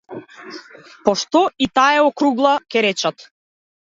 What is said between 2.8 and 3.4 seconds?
речат.